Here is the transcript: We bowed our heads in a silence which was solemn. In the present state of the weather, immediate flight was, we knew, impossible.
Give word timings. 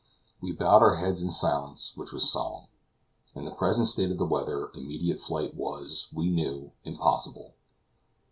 We 0.41 0.51
bowed 0.51 0.81
our 0.81 0.95
heads 0.95 1.21
in 1.21 1.27
a 1.27 1.31
silence 1.31 1.95
which 1.95 2.11
was 2.11 2.31
solemn. 2.31 2.65
In 3.35 3.43
the 3.43 3.51
present 3.53 3.87
state 3.87 4.09
of 4.09 4.17
the 4.17 4.25
weather, 4.25 4.71
immediate 4.73 5.19
flight 5.19 5.53
was, 5.55 6.07
we 6.11 6.27
knew, 6.31 6.71
impossible. 6.83 7.53